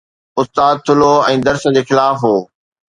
استاد 0.39 0.75
ٿلهو 0.87 1.13
۽ 1.35 1.37
درس 1.51 1.63
جي 1.75 1.81
خلاف 1.93 2.17
هو 2.27 2.35